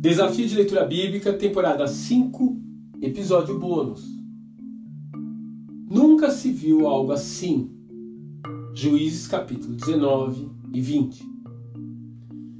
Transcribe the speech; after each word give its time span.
Desafio 0.00 0.48
de 0.48 0.56
Leitura 0.56 0.86
Bíblica, 0.86 1.34
temporada 1.34 1.86
5, 1.86 2.56
episódio 3.02 3.58
bônus. 3.58 4.02
Nunca 5.90 6.30
se 6.30 6.50
viu 6.50 6.86
algo 6.86 7.12
assim. 7.12 7.70
Juízes 8.72 9.28
capítulo 9.28 9.74
19 9.74 10.48
e 10.72 10.80
20. 10.80 11.22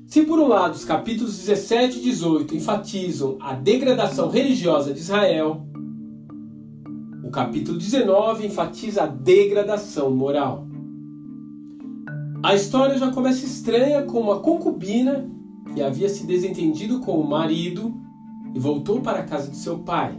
Se 0.06 0.24
por 0.24 0.38
um 0.38 0.48
lado 0.48 0.74
os 0.74 0.84
capítulos 0.84 1.38
17 1.38 1.98
e 1.98 2.02
18 2.02 2.54
enfatizam 2.56 3.38
a 3.40 3.54
degradação 3.54 4.28
religiosa 4.28 4.92
de 4.92 5.00
Israel, 5.00 5.66
o 7.24 7.30
capítulo 7.30 7.78
19 7.78 8.44
enfatiza 8.44 9.04
a 9.04 9.06
degradação 9.06 10.10
moral. 10.10 10.69
A 12.42 12.54
história 12.54 12.96
já 12.96 13.10
começa 13.10 13.44
estranha 13.44 14.02
com 14.02 14.18
uma 14.18 14.40
concubina 14.40 15.28
que 15.74 15.82
havia 15.82 16.08
se 16.08 16.24
desentendido 16.24 17.00
com 17.00 17.20
o 17.20 17.28
marido 17.28 17.94
e 18.54 18.58
voltou 18.58 19.02
para 19.02 19.18
a 19.18 19.24
casa 19.24 19.50
de 19.50 19.58
seu 19.58 19.80
pai. 19.80 20.18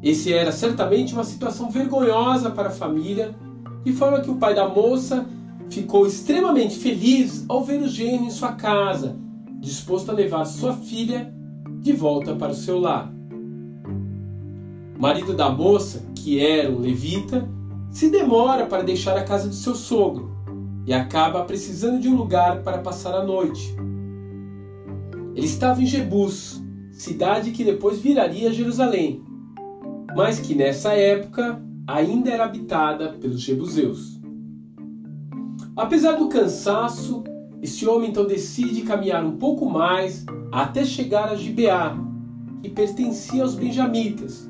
Esse 0.00 0.32
era 0.32 0.52
certamente 0.52 1.14
uma 1.14 1.24
situação 1.24 1.68
vergonhosa 1.68 2.50
para 2.50 2.68
a 2.68 2.72
família, 2.72 3.34
de 3.84 3.92
forma 3.92 4.20
que 4.20 4.30
o 4.30 4.36
pai 4.36 4.54
da 4.54 4.68
moça 4.68 5.26
ficou 5.68 6.06
extremamente 6.06 6.76
feliz 6.76 7.44
ao 7.48 7.64
ver 7.64 7.82
o 7.82 7.88
genro 7.88 8.26
em 8.26 8.30
sua 8.30 8.52
casa, 8.52 9.16
disposto 9.58 10.10
a 10.10 10.14
levar 10.14 10.44
sua 10.44 10.74
filha 10.74 11.34
de 11.80 11.92
volta 11.92 12.36
para 12.36 12.52
o 12.52 12.56
seu 12.56 12.78
lar. 12.78 13.12
O 14.96 15.02
marido 15.02 15.34
da 15.34 15.50
moça, 15.50 16.04
que 16.14 16.38
era 16.38 16.70
um 16.70 16.78
levita, 16.78 17.48
se 17.90 18.08
demora 18.08 18.64
para 18.64 18.84
deixar 18.84 19.16
a 19.16 19.24
casa 19.24 19.48
de 19.48 19.56
seu 19.56 19.74
sogro 19.74 20.38
e 20.88 20.94
acaba 20.94 21.44
precisando 21.44 22.00
de 22.00 22.08
um 22.08 22.16
lugar 22.16 22.62
para 22.62 22.78
passar 22.78 23.14
a 23.14 23.22
noite. 23.22 23.76
Ele 25.34 25.44
estava 25.44 25.82
em 25.82 25.86
Jebus, 25.86 26.62
cidade 26.90 27.50
que 27.50 27.62
depois 27.62 27.98
viraria 27.98 28.50
Jerusalém, 28.50 29.22
mas 30.16 30.40
que 30.40 30.54
nessa 30.54 30.94
época 30.94 31.62
ainda 31.86 32.30
era 32.30 32.46
habitada 32.46 33.10
pelos 33.20 33.42
jebuseus. 33.42 34.18
Apesar 35.76 36.12
do 36.12 36.30
cansaço, 36.30 37.22
esse 37.60 37.86
homem 37.86 38.08
então 38.08 38.26
decide 38.26 38.80
caminhar 38.80 39.22
um 39.22 39.36
pouco 39.36 39.68
mais 39.68 40.24
até 40.50 40.86
chegar 40.86 41.28
a 41.28 41.36
Gibeá, 41.36 41.98
que 42.62 42.70
pertencia 42.70 43.42
aos 43.42 43.54
benjamitas, 43.54 44.48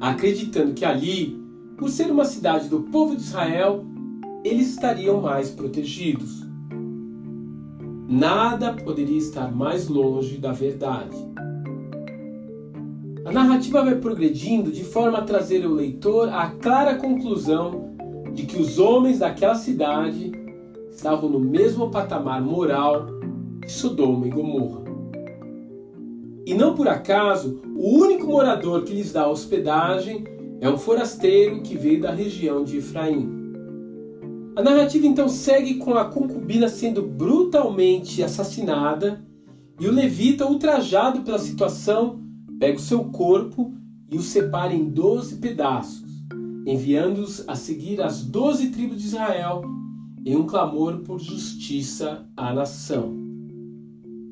acreditando 0.00 0.72
que 0.72 0.84
ali, 0.84 1.36
por 1.76 1.90
ser 1.90 2.12
uma 2.12 2.24
cidade 2.24 2.68
do 2.68 2.82
povo 2.82 3.16
de 3.16 3.22
Israel, 3.22 3.84
eles 4.44 4.68
estariam 4.68 5.22
mais 5.22 5.50
protegidos. 5.50 6.44
Nada 8.06 8.74
poderia 8.74 9.16
estar 9.16 9.50
mais 9.50 9.88
longe 9.88 10.36
da 10.36 10.52
verdade. 10.52 11.16
A 13.24 13.32
narrativa 13.32 13.82
vai 13.82 13.94
progredindo 13.94 14.70
de 14.70 14.84
forma 14.84 15.18
a 15.18 15.22
trazer 15.22 15.64
o 15.64 15.72
leitor 15.72 16.28
à 16.28 16.50
clara 16.50 16.96
conclusão 16.96 17.94
de 18.34 18.44
que 18.44 18.60
os 18.60 18.78
homens 18.78 19.20
daquela 19.20 19.54
cidade 19.54 20.30
estavam 20.90 21.30
no 21.30 21.40
mesmo 21.40 21.90
patamar 21.90 22.42
moral 22.42 23.06
de 23.64 23.72
Sodoma 23.72 24.26
e 24.26 24.30
Gomorra. 24.30 24.84
E 26.44 26.52
não 26.52 26.74
por 26.74 26.86
acaso, 26.86 27.62
o 27.74 27.98
único 27.98 28.26
morador 28.26 28.84
que 28.84 28.92
lhes 28.92 29.10
dá 29.10 29.26
hospedagem 29.26 30.24
é 30.60 30.68
um 30.68 30.76
forasteiro 30.76 31.62
que 31.62 31.78
veio 31.78 32.02
da 32.02 32.10
região 32.10 32.62
de 32.62 32.76
Efraim. 32.76 33.43
A 34.56 34.62
narrativa 34.62 35.04
então 35.04 35.28
segue 35.28 35.74
com 35.74 35.94
a 35.94 36.04
concubina 36.04 36.68
sendo 36.68 37.02
brutalmente 37.02 38.22
assassinada 38.22 39.24
e 39.80 39.88
o 39.88 39.92
levita, 39.92 40.46
ultrajado 40.46 41.22
pela 41.22 41.40
situação, 41.40 42.20
pega 42.60 42.78
o 42.78 42.80
seu 42.80 43.06
corpo 43.06 43.74
e 44.08 44.16
o 44.16 44.22
separa 44.22 44.72
em 44.72 44.88
doze 44.88 45.36
pedaços, 45.36 46.08
enviando-os 46.64 47.48
a 47.48 47.56
seguir 47.56 48.00
as 48.00 48.24
doze 48.24 48.70
tribos 48.70 49.00
de 49.00 49.08
Israel 49.08 49.62
em 50.24 50.36
um 50.36 50.46
clamor 50.46 50.98
por 51.00 51.18
justiça 51.18 52.24
à 52.36 52.54
nação. 52.54 53.10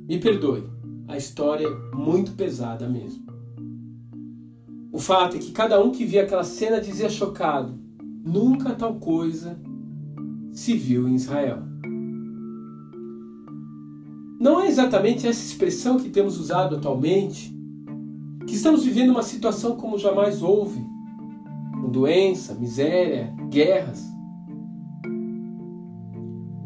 Me 0.08 0.20
perdoe, 0.20 0.62
a 1.08 1.16
história 1.16 1.66
é 1.66 1.96
muito 1.96 2.32
pesada 2.32 2.88
mesmo. 2.88 3.26
O 4.92 5.00
fato 5.00 5.36
é 5.36 5.40
que 5.40 5.50
cada 5.50 5.82
um 5.82 5.90
que 5.90 6.04
via 6.04 6.22
aquela 6.22 6.44
cena 6.44 6.80
dizia 6.80 7.08
chocado: 7.08 7.76
nunca 8.24 8.72
tal 8.74 8.94
coisa 9.00 9.58
viu 10.74 11.08
em 11.08 11.14
Israel. 11.14 11.58
Não 14.38 14.60
é 14.60 14.68
exatamente 14.68 15.26
essa 15.26 15.44
expressão 15.44 15.98
que 15.98 16.10
temos 16.10 16.38
usado 16.38 16.76
atualmente, 16.76 17.56
que 18.46 18.54
estamos 18.54 18.84
vivendo 18.84 19.10
uma 19.10 19.22
situação 19.22 19.76
como 19.76 19.96
jamais 19.96 20.42
houve, 20.42 20.84
com 21.80 21.88
doença, 21.88 22.54
miséria, 22.54 23.32
guerras. 23.48 24.04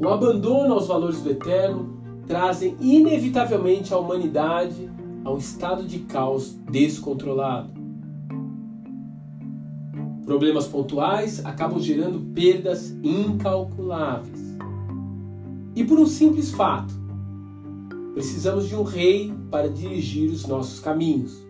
O 0.01 0.09
abandono 0.09 0.75
aos 0.75 0.87
valores 0.87 1.21
do 1.23 1.31
eterno 1.31 1.97
trazem 2.27 2.77
inevitavelmente 2.81 3.95
a 3.95 3.99
humanidade 3.99 4.91
a 5.25 5.31
um 5.31 5.39
estado 5.39 5.85
de 5.85 6.01
caos 6.01 6.59
descontrolado. 6.71 7.86
Problemas 10.27 10.67
pontuais 10.67 11.41
acabam 11.47 11.79
gerando 11.79 12.19
perdas 12.35 12.91
incalculáveis. 13.01 14.41
E 15.77 15.85
por 15.85 16.01
um 16.01 16.07
simples 16.07 16.51
fato, 16.51 16.93
precisamos 18.13 18.69
de 18.69 18.75
um 18.75 18.83
rei 18.83 19.33
para 19.53 19.69
dirigir 19.69 20.29
os 20.29 20.45
nossos 20.45 20.81
caminhos, 20.81 21.47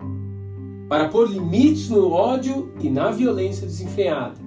para 0.91 1.09
pôr 1.09 1.31
limites 1.31 1.89
no 1.89 2.11
ódio 2.11 2.71
e 2.79 2.91
na 2.91 3.11
violência 3.11 3.67
desenfreada, 3.67 4.39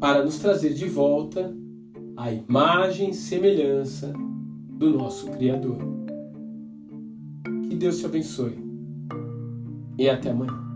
para 0.00 0.24
nos 0.24 0.40
trazer 0.40 0.74
de 0.74 0.88
volta 0.88 1.54
a 2.16 2.32
imagem 2.32 3.10
e 3.10 3.14
semelhança 3.14 4.12
do 4.68 4.90
nosso 4.90 5.30
Criador. 5.30 5.78
Que 7.68 7.76
Deus 7.76 8.00
te 8.00 8.06
abençoe 8.06 8.69
e 10.00 10.08
até 10.08 10.30
amanhã. 10.30 10.69